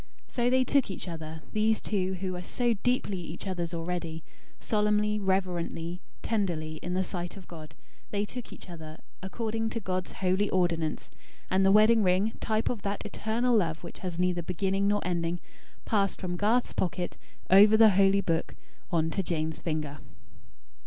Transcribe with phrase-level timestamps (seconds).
[0.27, 4.23] So they took each other these two, who were so deeply each other's already
[4.59, 7.75] solemnly, reverently, tenderly, in the sight of God,
[8.09, 11.11] they took each other, according to God's holy ordinance;
[11.51, 15.39] and the wedding ring, type of that eternal love which has neither beginning nor ending,
[15.85, 17.15] passed from Garth's pocket,
[17.51, 18.55] over the Holy Book,
[18.91, 19.99] on to Jane's finger.